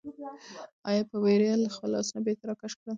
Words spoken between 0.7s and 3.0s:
انا په وېره خپل لاسونه بېرته راکش کړل.